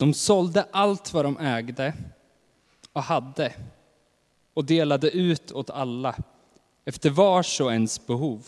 De 0.00 0.14
sålde 0.14 0.66
allt 0.70 1.12
vad 1.12 1.24
de 1.24 1.38
ägde 1.38 1.94
och 2.92 3.02
hade 3.02 3.54
och 4.54 4.64
delade 4.64 5.10
ut 5.10 5.52
åt 5.52 5.70
alla 5.70 6.16
efter 6.84 7.10
vars 7.10 7.60
och 7.60 7.72
ens 7.72 8.06
behov. 8.06 8.46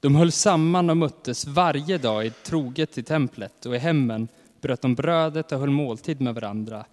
De 0.00 0.14
höll 0.14 0.32
samman 0.32 0.90
och 0.90 0.96
möttes 0.96 1.46
varje 1.46 1.98
dag 1.98 2.32
troget 2.42 2.98
i 2.98 3.02
templet 3.02 3.66
och 3.66 3.74
i 3.74 3.78
hemmen 3.78 4.28
bröt 4.60 4.82
de 4.82 4.94
brödet 4.94 5.52
och 5.52 5.58
höll 5.58 5.70
måltid 5.70 6.20
med 6.20 6.34
varandra 6.34 6.84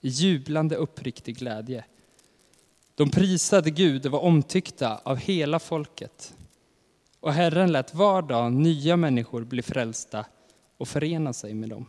i 0.00 0.08
jublande 0.08 0.76
uppriktig 0.76 1.36
glädje. 1.36 1.84
De 2.94 3.10
prisade 3.10 3.70
Gud 3.70 4.06
och 4.06 4.12
var 4.12 4.20
omtyckta 4.20 5.00
av 5.02 5.16
hela 5.16 5.58
folket. 5.58 6.34
Och 7.20 7.32
Herren 7.32 7.72
lät 7.72 7.94
var 7.94 8.22
dag 8.22 8.52
nya 8.52 8.96
människor 8.96 9.44
bli 9.44 9.62
frälsta 9.62 10.24
och 10.76 10.88
förena 10.88 11.32
sig 11.32 11.54
med 11.54 11.68
dem. 11.68 11.86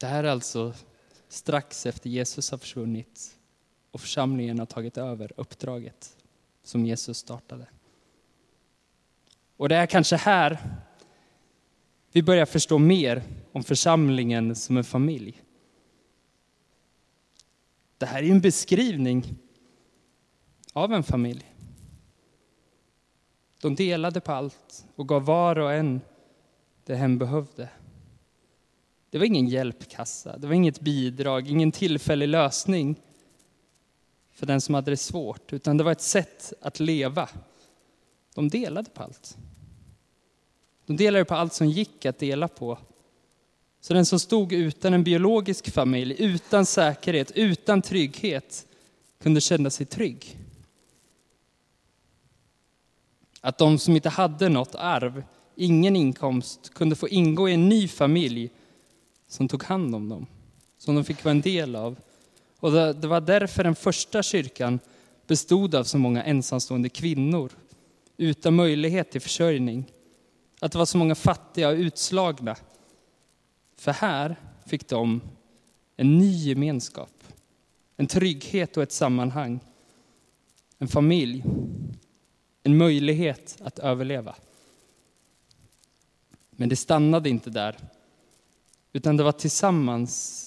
Det 0.00 0.06
här 0.06 0.24
är 0.24 0.28
alltså 0.28 0.74
strax 1.28 1.86
efter 1.86 2.10
Jesus 2.10 2.50
har 2.50 2.58
försvunnit 2.58 3.38
och 3.90 4.00
församlingen 4.00 4.58
har 4.58 4.66
tagit 4.66 4.98
över 4.98 5.32
uppdraget 5.36 6.16
som 6.62 6.86
Jesus 6.86 7.18
startade. 7.18 7.66
Och 9.56 9.68
det 9.68 9.76
är 9.76 9.86
kanske 9.86 10.16
här 10.16 10.58
vi 12.12 12.22
börjar 12.22 12.46
förstå 12.46 12.78
mer 12.78 13.22
om 13.52 13.64
församlingen 13.64 14.56
som 14.56 14.76
en 14.76 14.84
familj. 14.84 15.42
Det 17.98 18.06
här 18.06 18.22
är 18.22 18.30
en 18.30 18.40
beskrivning 18.40 19.36
av 20.72 20.92
en 20.92 21.02
familj. 21.02 21.54
De 23.60 23.74
delade 23.74 24.20
på 24.20 24.32
allt 24.32 24.86
och 24.96 25.08
gav 25.08 25.24
var 25.24 25.58
och 25.58 25.72
en 25.72 26.00
det 26.84 26.96
hen 26.96 27.18
behövde. 27.18 27.68
Det 29.10 29.18
var 29.18 29.26
ingen 29.26 29.48
hjälpkassa, 29.48 30.38
det 30.38 30.46
var 30.46 30.54
inget 30.54 30.80
bidrag, 30.80 31.48
ingen 31.48 31.72
tillfällig 31.72 32.28
lösning 32.28 32.96
för 34.32 34.46
den 34.46 34.60
som 34.60 34.74
hade 34.74 34.90
det 34.90 34.96
svårt, 34.96 35.52
utan 35.52 35.76
det 35.76 35.84
var 35.84 35.92
ett 35.92 36.00
sätt 36.00 36.52
att 36.60 36.80
leva. 36.80 37.28
De 38.34 38.48
delade 38.48 38.90
på 38.90 39.02
allt. 39.02 39.36
De 40.86 40.96
delade 40.96 41.24
på 41.24 41.34
allt 41.34 41.52
som 41.52 41.68
gick 41.68 42.06
att 42.06 42.18
dela 42.18 42.48
på. 42.48 42.78
Så 43.80 43.94
den 43.94 44.06
som 44.06 44.20
stod 44.20 44.52
utan 44.52 44.94
en 44.94 45.04
biologisk 45.04 45.70
familj, 45.70 46.16
utan 46.18 46.66
säkerhet, 46.66 47.30
utan 47.30 47.82
trygghet, 47.82 48.66
kunde 49.22 49.40
känna 49.40 49.70
sig 49.70 49.86
trygg. 49.86 50.38
Att 53.40 53.58
de 53.58 53.78
som 53.78 53.96
inte 53.96 54.08
hade 54.08 54.48
något 54.48 54.74
arv, 54.74 55.24
ingen 55.54 55.96
inkomst, 55.96 56.74
kunde 56.74 56.96
få 56.96 57.08
ingå 57.08 57.48
i 57.48 57.54
en 57.54 57.68
ny 57.68 57.88
familj 57.88 58.50
som 59.30 59.48
tog 59.48 59.62
hand 59.62 59.94
om 59.94 60.08
dem, 60.08 60.26
som 60.78 60.94
de 60.94 61.04
fick 61.04 61.24
vara 61.24 61.30
en 61.30 61.40
del 61.40 61.76
av. 61.76 61.96
Och 62.56 62.72
det 62.72 63.06
var 63.06 63.20
därför 63.20 63.64
den 63.64 63.74
första 63.74 64.22
kyrkan 64.22 64.78
bestod 65.26 65.74
av 65.74 65.84
så 65.84 65.98
många 65.98 66.24
ensamstående 66.24 66.88
kvinnor 66.88 67.52
utan 68.16 68.54
möjlighet 68.54 69.10
till 69.10 69.20
försörjning. 69.20 69.92
Att 70.60 70.72
det 70.72 70.78
var 70.78 70.86
så 70.86 70.98
många 70.98 71.14
fattiga 71.14 71.68
och 71.68 71.74
utslagna. 71.74 72.56
För 73.76 73.92
här 73.92 74.36
fick 74.66 74.88
de 74.88 75.20
en 75.96 76.18
ny 76.18 76.32
gemenskap, 76.32 77.24
en 77.96 78.06
trygghet 78.06 78.76
och 78.76 78.82
ett 78.82 78.92
sammanhang. 78.92 79.60
En 80.78 80.88
familj, 80.88 81.44
en 82.62 82.76
möjlighet 82.76 83.56
att 83.60 83.78
överleva. 83.78 84.34
Men 86.50 86.68
det 86.68 86.76
stannade 86.76 87.28
inte 87.28 87.50
där, 87.50 87.76
utan 88.92 89.16
det 89.16 89.22
var 89.22 89.32
tillsammans 89.32 90.46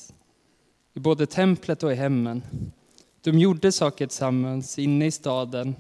i 0.93 0.99
både 0.99 1.25
templet 1.25 1.83
och 1.83 1.91
i 1.91 1.95
hemmen. 1.95 2.43
De 3.21 3.39
gjorde 3.39 3.71
saker 3.71 4.07
tillsammans 4.07 4.79
inne 4.79 5.05
i 5.05 5.11
staden, 5.11 5.75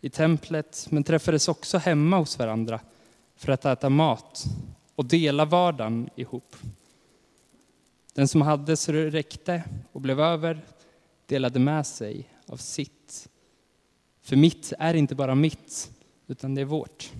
i 0.00 0.10
templet, 0.10 0.86
men 0.90 1.04
träffades 1.04 1.48
också 1.48 1.78
hemma 1.78 2.18
hos 2.18 2.38
varandra 2.38 2.80
för 3.36 3.52
att 3.52 3.64
äta 3.64 3.88
mat 3.88 4.44
och 4.94 5.04
dela 5.04 5.44
vardagen 5.44 6.10
ihop. 6.16 6.56
Den 8.14 8.28
som 8.28 8.42
hade 8.42 8.76
så 8.76 8.92
det 8.92 9.10
räckte 9.10 9.62
och 9.92 10.00
blev 10.00 10.20
över 10.20 10.60
delade 11.26 11.58
med 11.58 11.86
sig 11.86 12.28
av 12.46 12.56
sitt. 12.56 13.28
För 14.22 14.36
mitt 14.36 14.72
är 14.78 14.94
inte 14.94 15.14
bara 15.14 15.34
mitt, 15.34 15.90
utan 16.26 16.54
det 16.54 16.60
är 16.60 16.64
vårt. 16.64 17.12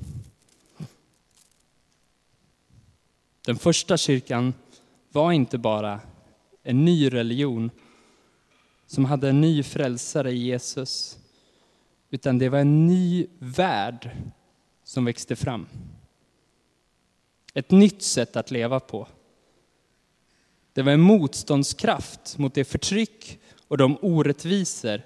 Den 3.45 3.57
första 3.57 3.97
kyrkan 3.97 4.55
var 5.13 5.33
inte 5.33 5.59
bara 5.59 6.01
en 6.63 6.85
ny 6.85 7.13
religion 7.13 7.71
som 8.87 9.05
hade 9.05 9.29
en 9.29 9.41
ny 9.41 9.63
frälsare 9.63 10.33
i 10.33 10.39
Jesus, 10.39 11.19
utan 12.11 12.39
det 12.39 12.49
var 12.49 12.59
en 12.59 12.87
ny 12.87 13.27
värld 13.39 14.11
som 14.85 15.05
växte 15.05 15.37
fram. 15.37 15.67
Ett 17.55 17.71
nytt 17.71 18.03
sätt 18.03 18.37
att 18.37 18.51
leva 18.51 18.81
på. 18.81 19.09
Det 20.73 20.83
var 20.83 20.93
en 20.93 21.01
motståndskraft 21.01 22.39
mot 22.39 22.55
det 22.55 22.65
förtryck 22.65 23.39
och 23.69 23.79
de 23.79 23.99
orättvisor 24.03 25.03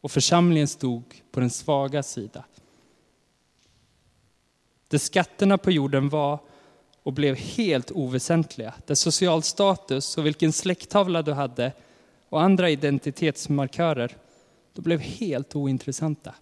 och 0.00 0.10
församlingen 0.10 0.68
stod 0.68 1.02
på 1.30 1.40
den 1.40 1.50
svaga 1.50 2.02
sida. 2.02 2.44
Där 4.94 4.98
skatterna 4.98 5.58
på 5.58 5.70
jorden 5.70 6.08
var 6.08 6.38
och 7.02 7.12
blev 7.12 7.36
helt 7.36 7.90
oväsentliga. 7.90 8.74
Där 8.86 8.94
social 8.94 9.42
status 9.42 10.18
och 10.18 10.26
vilken 10.26 10.52
släkttavla 10.52 11.22
du 11.22 11.32
hade 11.32 11.72
och 12.28 12.42
andra 12.42 12.70
identitetsmarkörer, 12.70 14.16
då 14.72 14.82
blev 14.82 15.00
helt 15.00 15.56
ointressanta. 15.56 16.34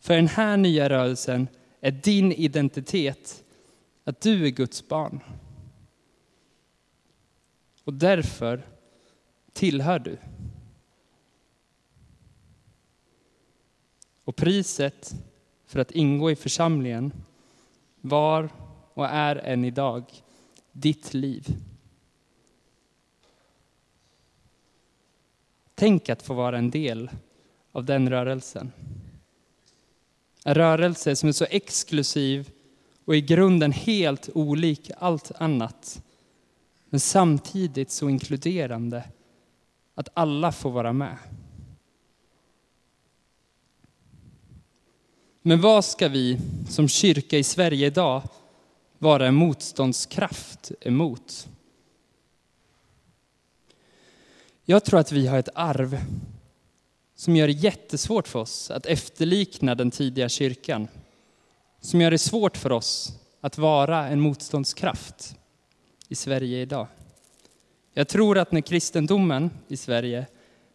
För 0.00 0.16
den 0.16 0.28
här 0.28 0.56
nya 0.56 0.88
rörelsen 0.88 1.48
är 1.80 1.90
din 1.90 2.32
identitet 2.32 3.44
att 4.04 4.20
du 4.20 4.46
är 4.46 4.50
Guds 4.50 4.88
barn. 4.88 5.20
Och 7.84 7.94
därför 7.94 8.66
tillhör 9.52 9.98
du. 9.98 10.18
Och 14.24 14.36
priset 14.36 15.14
för 15.72 15.80
att 15.80 15.90
ingå 15.90 16.30
i 16.30 16.36
församlingen 16.36 17.12
var 18.00 18.48
och 18.94 19.06
är 19.06 19.36
än 19.36 19.64
idag 19.64 20.04
ditt 20.72 21.14
liv. 21.14 21.56
Tänk 25.74 26.08
att 26.08 26.22
få 26.22 26.34
vara 26.34 26.58
en 26.58 26.70
del 26.70 27.10
av 27.72 27.84
den 27.84 28.10
rörelsen. 28.10 28.72
En 30.44 30.54
rörelse 30.54 31.16
som 31.16 31.28
är 31.28 31.32
så 31.32 31.46
exklusiv 31.50 32.50
och 33.04 33.16
i 33.16 33.20
grunden 33.20 33.72
helt 33.72 34.28
olik 34.34 34.90
allt 34.98 35.32
annat. 35.34 36.02
Men 36.84 37.00
samtidigt 37.00 37.90
så 37.90 38.08
inkluderande 38.08 39.04
att 39.94 40.08
alla 40.14 40.52
får 40.52 40.70
vara 40.70 40.92
med. 40.92 41.16
Men 45.44 45.60
vad 45.60 45.84
ska 45.84 46.08
vi 46.08 46.38
som 46.68 46.88
kyrka 46.88 47.38
i 47.38 47.44
Sverige 47.44 47.86
idag 47.86 48.22
vara 48.98 49.26
en 49.26 49.34
motståndskraft 49.34 50.72
emot? 50.80 51.48
Jag 54.64 54.84
tror 54.84 55.00
att 55.00 55.12
vi 55.12 55.26
har 55.26 55.38
ett 55.38 55.48
arv 55.54 55.98
som 57.14 57.36
gör 57.36 57.46
det 57.46 57.52
jättesvårt 57.52 58.28
för 58.28 58.38
oss 58.38 58.70
att 58.70 58.86
efterlikna 58.86 59.74
den 59.74 59.90
tidiga 59.90 60.28
kyrkan. 60.28 60.88
Som 61.80 62.00
gör 62.00 62.10
det 62.10 62.18
svårt 62.18 62.56
för 62.56 62.72
oss 62.72 63.12
att 63.40 63.58
vara 63.58 64.08
en 64.08 64.20
motståndskraft 64.20 65.36
i 66.08 66.14
Sverige 66.14 66.60
idag. 66.60 66.86
Jag 67.94 68.08
tror 68.08 68.38
att 68.38 68.52
när 68.52 68.60
kristendomen 68.60 69.50
i 69.68 69.76
Sverige 69.76 70.26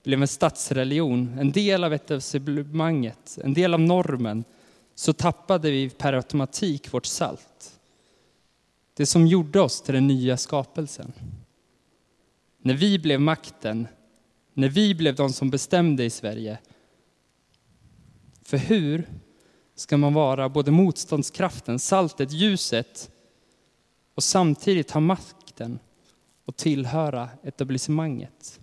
blev 0.04 0.22
en 0.22 0.28
statsreligion, 0.28 1.38
en 1.40 1.52
del 1.52 1.84
av 1.84 1.94
etablissemanget, 1.94 3.38
en 3.44 3.54
del 3.54 3.74
av 3.74 3.80
normen, 3.80 4.44
så 5.00 5.13
tappade 5.13 5.72
vi 5.72 5.89
per 5.89 6.13
automatik 6.13 6.94
vårt 6.94 7.06
salt. 7.06 7.80
Det 8.94 9.06
som 9.06 9.27
gjorde 9.27 9.62
oss 9.62 9.82
till 9.82 9.94
den 9.94 10.08
nya 10.08 10.38
skapelsen. 10.38 11.13
När 12.58 12.74
vi 12.74 13.00
blev 13.00 13.22
makten, 13.22 13.88
när 14.54 14.70
vi 14.70 14.96
blev 14.96 15.16
de 15.16 15.34
som 15.34 15.50
bestämde 15.50 16.06
i 16.06 16.10
Sverige. 16.10 16.60
För 18.42 18.58
hur 18.58 19.10
ska 19.75 19.98
man 19.98 20.13
vara 20.13 20.50
både 20.50 20.72
motståndskraften, 20.72 21.80
saltet, 21.80 22.32
ljuset 22.32 23.12
och 24.16 24.24
samtidigt 24.24 24.92
ha 24.92 25.01
makten 25.01 25.80
och 26.46 26.56
tillhöra 26.56 27.30
etablissemanget? 27.44 28.60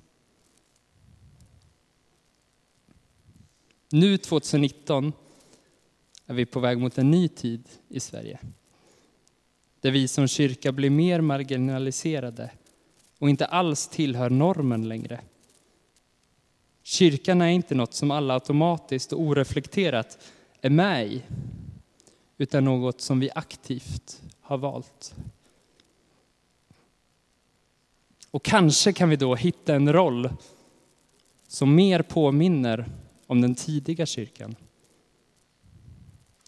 Nu 3.90 4.18
2019 4.18 5.12
är 6.26 6.34
vi 6.34 6.46
på 6.46 6.60
väg 6.60 6.78
mot 6.78 6.98
en 6.98 7.10
ny 7.10 7.28
tid 7.28 7.68
i 7.88 8.00
Sverige. 8.00 8.38
Där 9.80 9.90
vi 9.90 10.08
som 10.08 10.28
kyrka 10.28 10.72
blir 10.72 10.90
mer 10.90 11.20
marginaliserade 11.20 12.50
och 13.18 13.28
inte 13.30 13.46
alls 13.46 13.88
tillhör 13.88 14.30
normen 14.30 14.88
längre. 14.88 15.20
Kyrkan 16.82 17.42
är 17.42 17.48
inte 17.48 17.74
något 17.74 17.94
som 17.94 18.10
alla 18.10 18.34
automatiskt 18.34 19.12
och 19.12 19.20
oreflekterat 19.20 20.18
är 20.60 20.70
med 20.70 21.06
i, 21.06 21.22
utan 22.38 22.64
något 22.64 23.00
som 23.00 23.20
vi 23.20 23.30
aktivt 23.34 24.22
har 24.40 24.58
valt. 24.58 25.14
Och 28.30 28.44
kanske 28.44 28.92
kan 28.92 29.08
vi 29.08 29.16
då 29.16 29.34
hitta 29.34 29.74
en 29.74 29.92
roll 29.92 30.30
som 31.46 31.74
mer 31.74 32.02
påminner 32.02 32.88
om 33.26 33.40
den 33.40 33.54
tidiga 33.54 34.06
kyrkan. 34.06 34.56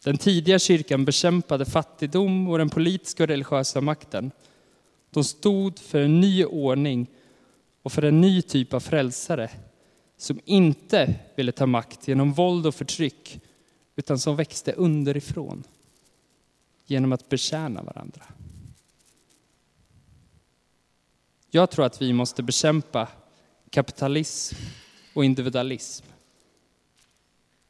Den 0.07 0.17
tidiga 0.17 0.59
kyrkan 0.59 1.05
bekämpade 1.05 1.65
fattigdom 1.65 2.47
och 2.49 2.57
den 2.57 2.69
politiska 2.69 3.23
och 3.23 3.29
religiösa 3.29 3.81
makten. 3.81 4.31
De 5.09 5.23
stod 5.23 5.79
för 5.79 6.01
en 6.01 6.19
ny 6.19 6.45
ordning 6.45 7.07
och 7.81 7.91
för 7.91 8.01
en 8.01 8.21
ny 8.21 8.41
typ 8.41 8.73
av 8.73 8.79
frälsare 8.79 9.49
som 10.17 10.39
inte 10.45 11.15
ville 11.35 11.51
ta 11.51 11.65
makt 11.65 12.07
genom 12.07 12.33
våld 12.33 12.65
och 12.65 12.75
förtryck 12.75 13.39
utan 13.95 14.19
som 14.19 14.35
växte 14.35 14.71
underifrån 14.71 15.63
genom 16.85 17.13
att 17.13 17.29
betjäna 17.29 17.83
varandra. 17.83 18.23
Jag 21.49 21.71
tror 21.71 21.85
att 21.85 22.01
vi 22.01 22.13
måste 22.13 22.43
bekämpa 22.43 23.07
kapitalism 23.69 24.55
och 25.13 25.25
individualism. 25.25 26.05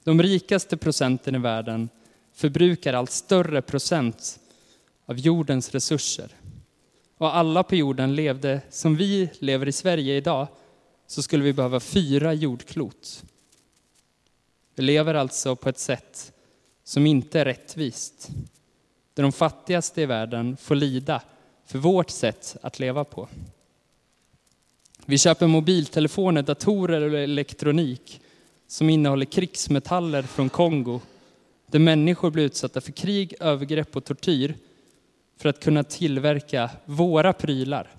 De 0.04 0.22
rikaste 0.22 0.78
procenten 0.78 1.36
i 1.36 1.40
världen 1.40 1.90
förbrukar 2.38 2.94
allt 2.94 3.12
större 3.12 3.62
procent 3.62 4.40
av 5.06 5.20
jordens 5.20 5.72
resurser. 5.72 6.30
Och 7.18 7.36
alla 7.36 7.64
på 7.64 7.76
jorden 7.76 8.16
levde 8.16 8.62
som 8.70 8.96
vi 8.96 9.30
lever 9.40 9.68
i 9.68 9.72
Sverige 9.72 10.16
idag 10.16 10.48
så 11.08 11.22
skulle 11.22 11.44
vi 11.44 11.54
behöva 11.54 11.80
fyra 11.80 12.34
jordklot. 12.34 13.24
Vi 14.76 14.84
lever 14.84 15.14
alltså 15.14 15.56
på 15.56 15.70
ett 15.70 15.80
sätt 15.80 16.34
som 16.84 17.06
inte 17.06 17.40
är 17.40 17.46
rättvist. 17.46 18.30
Där 19.14 19.24
de 19.24 19.32
fattigaste 19.32 20.02
i 20.02 20.06
världen 20.06 20.58
får 20.58 20.76
lida 20.76 21.22
för 21.66 21.80
vårt 21.80 22.10
sätt 22.10 22.58
att 22.62 22.80
leva 22.80 23.04
på. 23.04 23.28
Vi 25.06 25.18
köper 25.18 25.48
mobiltelefoner, 25.48 26.42
datorer 26.42 27.02
och 27.02 27.20
elektronik 27.20 28.22
som 28.68 28.90
innehåller 28.90 29.26
krigsmetaller 29.26 30.24
från 30.24 30.50
Kongo 30.50 31.02
där 31.72 31.80
människor 31.80 32.32
blir 32.32 32.44
utsatta 32.44 32.82
för 32.82 32.92
krig, 32.92 33.34
övergrepp 33.40 33.96
och 33.96 34.06
tortyr 34.06 34.56
för 35.38 35.50
att 35.50 35.64
kunna 35.64 35.84
tillverka 35.84 36.72
våra 36.86 37.34
prylar. 37.34 37.92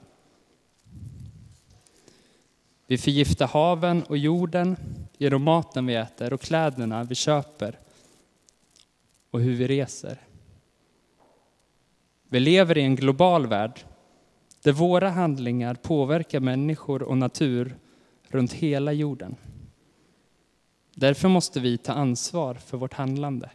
Vi 2.87 2.99
förgiftar 2.99 3.47
haven 3.47 4.03
och 4.03 4.19
jorden 4.19 4.77
genom 5.19 5.43
maten 5.43 5.87
vi 5.87 5.95
äter 5.95 6.33
och 6.33 6.41
kläderna 6.41 7.05
vi 7.05 7.15
köper 7.15 7.79
och 9.31 9.41
hur 9.41 9.55
vi 9.55 9.67
reser. 9.67 10.19
Vi 12.29 12.41
lever 12.41 12.79
i 12.79 12.83
en 12.83 12.97
global 12.97 13.47
värld 13.47 13.81
där 14.63 14.73
våra 14.73 15.11
handlingar 15.11 15.75
påverkar 15.75 16.41
människor 16.41 17.03
och 17.03 17.19
natur 17.19 17.77
runt 18.29 18.53
hela 18.53 18.93
jorden. 18.93 19.37
Därför 20.95 21.29
måste 21.29 21.61
vi 21.61 21.79
ta 21.79 21.93
ansvar 21.93 22.55
för 22.55 22.77
vårt 22.77 22.95
handlande. 22.95 23.51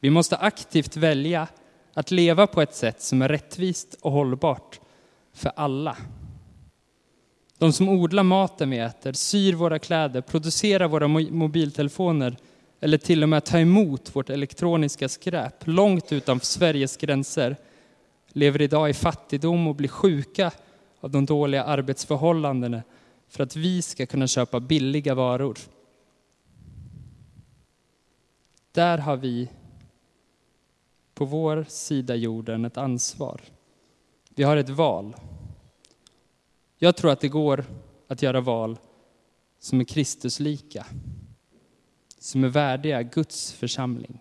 Vi 0.00 0.10
måste 0.10 0.36
aktivt 0.36 0.96
välja 0.96 1.48
att 1.94 2.10
leva 2.10 2.46
på 2.46 2.62
ett 2.62 2.74
sätt 2.74 3.02
som 3.02 3.22
är 3.22 3.28
rättvist 3.28 3.98
och 4.00 4.12
hållbart 4.12 4.80
för 5.32 5.52
alla. 5.56 5.96
De 7.58 7.72
som 7.72 7.88
odlar 7.88 8.22
maten 8.22 8.70
vi 8.70 8.78
äter, 8.78 9.12
syr 9.12 9.54
våra 9.54 9.78
kläder, 9.78 10.20
producerar 10.20 10.88
våra 10.88 11.08
mobiltelefoner 11.08 12.36
eller 12.80 12.98
till 12.98 13.22
och 13.22 13.28
med 13.28 13.44
tar 13.44 13.58
emot 13.58 14.16
vårt 14.16 14.30
elektroniska 14.30 15.08
skräp 15.08 15.66
långt 15.66 16.12
utanför 16.12 16.46
Sveriges 16.46 16.96
gränser 16.96 17.56
lever 18.28 18.62
idag 18.62 18.90
i 18.90 18.94
fattigdom 18.94 19.66
och 19.66 19.74
blir 19.74 19.88
sjuka 19.88 20.52
av 21.00 21.10
de 21.10 21.26
dåliga 21.26 21.64
arbetsförhållandena 21.64 22.82
för 23.28 23.42
att 23.42 23.56
vi 23.56 23.82
ska 23.82 24.06
kunna 24.06 24.26
köpa 24.26 24.60
billiga 24.60 25.14
varor. 25.14 25.58
Där 28.72 28.98
har 28.98 29.16
vi 29.16 29.48
på 31.16 31.24
vår 31.24 31.66
sida 31.68 32.14
jorden 32.14 32.64
ett 32.64 32.76
ansvar. 32.76 33.40
Vi 34.34 34.42
har 34.42 34.56
ett 34.56 34.68
val. 34.68 35.16
Jag 36.78 36.96
tror 36.96 37.10
att 37.10 37.20
det 37.20 37.28
går 37.28 37.64
att 38.08 38.22
göra 38.22 38.40
val 38.40 38.78
som 39.58 39.80
är 39.80 39.84
Kristuslika, 39.84 40.86
som 42.18 42.44
är 42.44 42.48
värdiga 42.48 43.02
Guds 43.02 43.52
församling. 43.52 44.18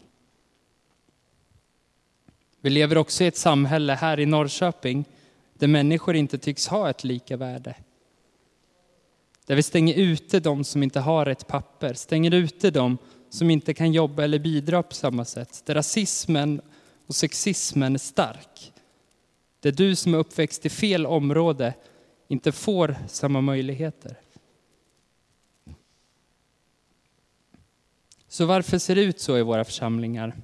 Vi 2.61 2.69
lever 2.69 2.97
också 2.97 3.23
i 3.23 3.27
ett 3.27 3.37
samhälle 3.37 3.93
här 3.93 4.19
i 4.19 4.25
Norrköping 4.25 5.05
där 5.53 5.67
människor 5.67 6.15
inte 6.15 6.37
tycks 6.37 6.67
ha 6.67 6.89
ett 6.89 7.03
lika 7.03 7.37
värde. 7.37 7.75
Där 9.45 9.55
vi 9.55 9.63
stänger 9.63 9.93
ute 9.93 10.39
de 10.39 10.63
som 10.63 10.83
inte 10.83 10.99
har 10.99 11.25
ett 11.25 11.47
papper, 11.47 11.93
stänger 11.93 12.33
ute 12.33 12.71
de 12.71 12.97
som 13.29 13.49
inte 13.49 13.73
kan 13.73 13.93
jobba 13.93 14.23
eller 14.23 14.39
bidra 14.39 14.83
på 14.83 14.95
samma 14.95 15.25
sätt. 15.25 15.61
Där 15.65 15.75
rasismen 15.75 16.61
och 17.07 17.15
sexismen 17.15 17.93
är 17.93 17.99
stark. 17.99 18.73
Där 19.59 19.71
du 19.71 19.95
som 19.95 20.13
är 20.13 20.17
uppväxt 20.17 20.65
i 20.65 20.69
fel 20.69 21.05
område 21.05 21.73
inte 22.27 22.51
får 22.51 22.95
samma 23.07 23.41
möjligheter. 23.41 24.19
Så 28.27 28.45
varför 28.45 28.77
ser 28.77 28.95
det 28.95 29.03
ut 29.03 29.19
så 29.19 29.37
i 29.37 29.41
våra 29.41 29.65
församlingar? 29.65 30.35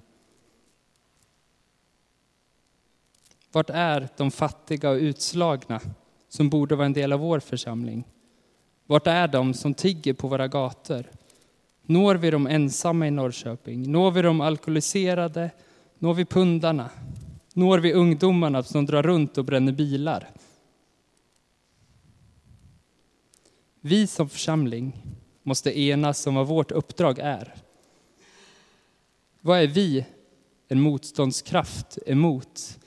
Vart 3.52 3.70
är 3.70 4.10
de 4.18 4.32
fattiga 4.32 4.90
och 4.90 4.98
utslagna 4.98 5.82
som 6.30 6.50
borde 6.50 6.76
vara 6.76 6.86
en 6.86 6.94
del 6.94 7.14
av 7.14 7.20
vår 7.20 7.40
församling? 7.40 8.04
Vart 8.86 9.08
är 9.08 9.28
de 9.28 9.54
som 9.54 9.74
tigger 9.74 10.14
på 10.14 10.28
våra 10.28 10.48
gator? 10.48 11.06
Når 11.82 12.16
vi 12.16 12.32
de 12.32 12.48
ensamma 12.48 13.08
i 13.08 13.12
Norrköping? 13.12 13.92
Når 13.92 14.12
vi 14.12 14.22
de 14.22 14.42
alkoholiserade? 14.42 15.52
Når 16.02 16.14
vi 16.14 16.26
pundarna? 16.26 16.90
Når 17.54 17.80
vi 17.80 17.94
ungdomarna 17.94 18.64
som 18.64 18.86
drar 18.86 19.04
runt 19.04 19.38
och 19.38 19.46
bränner 19.46 19.72
bilar? 19.72 20.30
Vi 23.82 24.08
som 24.08 24.30
församling 24.30 25.06
måste 25.44 25.80
enas 25.80 26.28
om 26.28 26.36
vad 26.36 26.48
vårt 26.48 26.72
uppdrag 26.72 27.20
är. 27.20 27.56
Vad 29.42 29.60
är 29.60 29.68
vi 29.68 30.06
en 30.68 30.82
motståndskraft 30.82 31.98
emot 32.06 32.80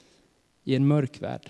i 0.63 0.75
en 0.75 0.87
mörk 0.87 1.21
värld? 1.21 1.49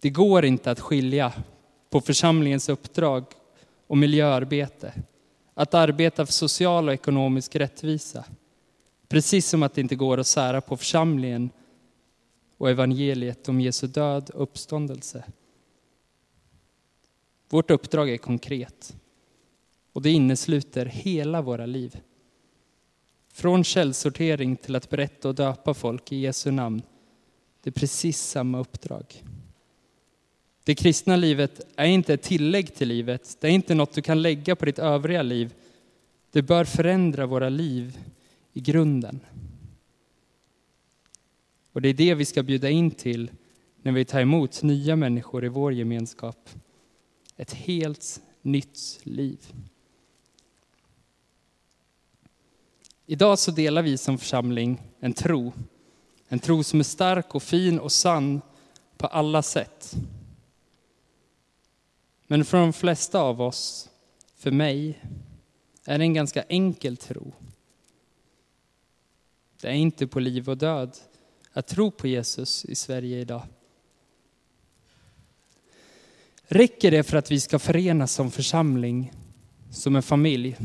Det 0.00 0.10
går 0.10 0.44
inte 0.44 0.70
att 0.70 0.80
skilja 0.80 1.32
på 1.90 2.00
församlingens 2.00 2.68
uppdrag 2.68 3.24
och 3.86 3.98
miljöarbete. 3.98 4.92
Att 5.58 5.74
arbeta 5.74 6.26
för 6.26 6.32
social 6.32 6.88
och 6.88 6.94
ekonomisk 6.94 7.56
rättvisa. 7.56 8.24
Precis 9.08 9.48
som 9.48 9.62
att 9.62 9.74
det 9.74 9.80
inte 9.80 9.96
går 9.96 10.18
att 10.18 10.26
sära 10.26 10.60
på 10.60 10.76
församlingen 10.76 11.50
och 12.56 12.70
evangeliet 12.70 13.48
om 13.48 13.60
Jesu 13.60 13.86
död 13.86 14.30
och 14.30 14.42
uppståndelse. 14.42 15.24
Vårt 17.48 17.70
uppdrag 17.70 18.10
är 18.10 18.16
konkret 18.16 18.96
och 19.92 20.02
det 20.02 20.10
innesluter 20.10 20.86
hela 20.86 21.42
våra 21.42 21.66
liv. 21.66 22.00
Från 23.32 23.64
källsortering 23.64 24.56
till 24.56 24.76
att 24.76 24.90
berätta 24.90 25.28
och 25.28 25.34
döpa 25.34 25.74
folk 25.74 26.12
i 26.12 26.16
Jesu 26.16 26.50
namn. 26.50 26.82
Det 27.62 27.70
är 27.70 27.72
precis 27.72 28.18
samma 28.18 28.60
uppdrag. 28.60 29.22
Det 30.66 30.74
kristna 30.74 31.16
livet 31.16 31.60
är 31.76 31.86
inte 31.86 32.14
ett 32.14 32.22
tillägg 32.22 32.74
till 32.74 32.88
livet. 32.88 33.36
Det 33.40 33.46
är 33.46 33.50
inte 33.50 33.74
något 33.74 33.92
du 33.92 34.02
kan 34.02 34.22
lägga 34.22 34.56
på 34.56 34.64
ditt 34.64 34.78
övriga 34.78 35.22
liv. 35.22 35.54
Det 36.30 36.42
bör 36.42 36.64
förändra 36.64 37.26
våra 37.26 37.48
liv 37.48 37.98
i 38.52 38.60
grunden. 38.60 39.20
Och 41.72 41.82
det 41.82 41.88
är 41.88 41.94
det 41.94 42.14
vi 42.14 42.24
ska 42.24 42.42
bjuda 42.42 42.70
in 42.70 42.90
till 42.90 43.30
när 43.82 43.92
vi 43.92 44.04
tar 44.04 44.20
emot 44.20 44.62
nya 44.62 44.96
människor 44.96 45.44
i 45.44 45.48
vår 45.48 45.72
gemenskap. 45.72 46.48
Ett 47.36 47.52
helt 47.52 48.20
nytt 48.42 49.00
liv. 49.02 49.38
Idag 53.06 53.38
så 53.38 53.50
delar 53.50 53.82
vi 53.82 53.98
som 53.98 54.18
församling 54.18 54.82
en 55.00 55.12
tro. 55.12 55.52
En 56.28 56.38
tro 56.38 56.64
som 56.64 56.80
är 56.80 56.84
stark 56.84 57.34
och 57.34 57.42
fin 57.42 57.78
och 57.78 57.92
sann 57.92 58.40
på 58.96 59.06
alla 59.06 59.42
sätt. 59.42 59.96
Men 62.26 62.44
för 62.44 62.58
de 62.58 62.72
flesta 62.72 63.20
av 63.20 63.40
oss, 63.40 63.90
för 64.36 64.50
mig, 64.50 65.02
är 65.84 65.98
det 65.98 66.04
en 66.04 66.14
ganska 66.14 66.42
enkel 66.42 66.96
tro. 66.96 67.32
Det 69.60 69.68
är 69.68 69.72
inte 69.72 70.06
på 70.06 70.20
liv 70.20 70.48
och 70.48 70.58
död 70.58 70.96
att 71.52 71.66
tro 71.66 71.90
på 71.90 72.06
Jesus 72.06 72.64
i 72.64 72.74
Sverige 72.74 73.18
idag. 73.18 73.42
Räcker 76.42 76.90
det 76.90 77.02
för 77.02 77.16
att 77.16 77.30
vi 77.30 77.40
ska 77.40 77.58
förenas 77.58 78.12
som 78.12 78.30
församling, 78.30 79.12
som 79.70 79.96
en 79.96 80.02
familj? 80.02 80.56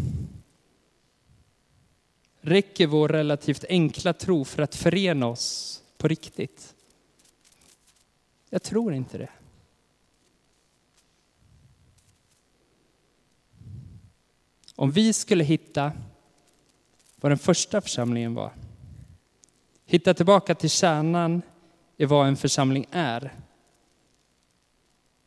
Räcker 2.41 2.87
vår 2.87 3.09
relativt 3.09 3.65
enkla 3.69 4.13
tro 4.13 4.45
för 4.45 4.63
att 4.63 4.75
förena 4.75 5.27
oss 5.27 5.81
på 5.97 6.07
riktigt? 6.07 6.75
Jag 8.49 8.63
tror 8.63 8.93
inte 8.93 9.17
det. 9.17 9.29
Om 14.81 14.91
vi 14.91 15.13
skulle 15.13 15.43
hitta 15.43 15.91
vad 17.15 17.31
den 17.31 17.37
första 17.37 17.81
församlingen 17.81 18.33
var, 18.33 18.51
hitta 19.85 20.13
tillbaka 20.13 20.55
till 20.55 20.69
kärnan 20.69 21.41
i 21.97 22.05
vad 22.05 22.27
en 22.27 22.37
församling 22.37 22.85
är, 22.91 23.35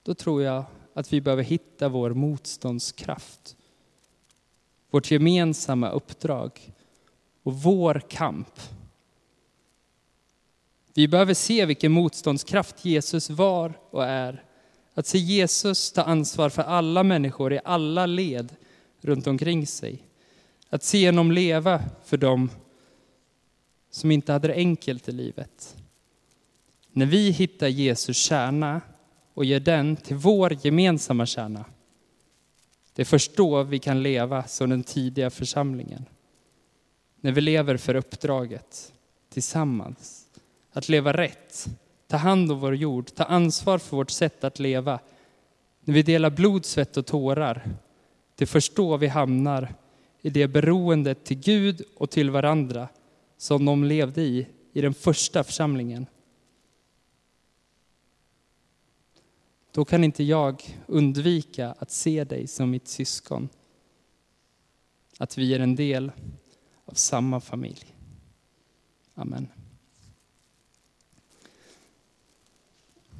då 0.02 0.14
tror 0.14 0.42
jag 0.42 0.64
att 0.94 1.12
vi 1.12 1.20
behöver 1.20 1.42
hitta 1.42 1.88
vår 1.88 2.10
motståndskraft. 2.10 3.56
Vårt 4.90 5.10
gemensamma 5.10 5.90
uppdrag 5.90 6.72
och 7.42 7.54
vår 7.54 8.02
kamp. 8.08 8.60
Vi 10.94 11.08
behöver 11.08 11.34
se 11.34 11.66
vilken 11.66 11.92
motståndskraft 11.92 12.84
Jesus 12.84 13.30
var 13.30 13.72
och 13.90 14.04
är. 14.04 14.44
Att 14.94 15.06
se 15.06 15.18
Jesus 15.18 15.92
ta 15.92 16.02
ansvar 16.02 16.48
för 16.48 16.62
alla 16.62 17.02
människor 17.02 17.52
i 17.52 17.60
alla 17.64 18.06
led 18.06 18.56
runt 19.04 19.26
omkring 19.26 19.66
sig. 19.66 20.02
Att 20.68 20.82
se 20.82 21.06
honom 21.06 21.32
leva 21.32 21.82
för 22.04 22.16
dem 22.16 22.50
som 23.90 24.10
inte 24.10 24.32
hade 24.32 24.48
det 24.48 24.54
enkelt 24.54 25.08
i 25.08 25.12
livet. 25.12 25.76
När 26.92 27.06
vi 27.06 27.30
hittar 27.30 27.68
Jesus 27.68 28.16
kärna 28.16 28.80
och 29.34 29.44
gör 29.44 29.60
den 29.60 29.96
till 29.96 30.16
vår 30.16 30.66
gemensamma 30.66 31.26
kärna, 31.26 31.64
det 32.92 33.02
är 33.02 33.06
först 33.06 33.36
då 33.36 33.62
vi 33.62 33.78
kan 33.78 34.02
leva 34.02 34.44
som 34.44 34.70
den 34.70 34.82
tidiga 34.82 35.30
församlingen. 35.30 36.04
När 37.20 37.32
vi 37.32 37.40
lever 37.40 37.76
för 37.76 37.94
uppdraget 37.94 38.92
tillsammans. 39.28 40.26
Att 40.72 40.88
leva 40.88 41.12
rätt, 41.12 41.66
ta 42.06 42.16
hand 42.16 42.52
om 42.52 42.60
vår 42.60 42.76
jord, 42.76 43.14
ta 43.14 43.24
ansvar 43.24 43.78
för 43.78 43.96
vårt 43.96 44.10
sätt 44.10 44.44
att 44.44 44.58
leva. 44.58 44.98
När 45.80 45.94
vi 45.94 46.02
delar 46.02 46.30
blod, 46.30 46.64
svett 46.64 46.96
och 46.96 47.06
tårar 47.06 47.68
det 48.34 48.44
är 48.44 48.46
först 48.46 48.76
då 48.76 48.96
vi 48.96 49.06
hamnar 49.06 49.74
i 50.20 50.30
det 50.30 50.48
beroendet 50.48 51.24
till 51.24 51.38
Gud 51.38 51.82
och 51.96 52.10
till 52.10 52.30
varandra 52.30 52.88
som 53.36 53.64
de 53.64 53.84
levde 53.84 54.22
i, 54.22 54.46
i 54.72 54.80
den 54.80 54.94
första 54.94 55.44
församlingen. 55.44 56.06
Då 59.70 59.84
kan 59.84 60.04
inte 60.04 60.24
jag 60.24 60.80
undvika 60.86 61.72
att 61.78 61.90
se 61.90 62.24
dig 62.24 62.46
som 62.46 62.70
mitt 62.70 62.88
syskon. 62.88 63.48
Att 65.18 65.38
vi 65.38 65.54
är 65.54 65.60
en 65.60 65.76
del 65.76 66.12
av 66.84 66.92
samma 66.92 67.40
familj. 67.40 67.96
Amen. 69.14 69.48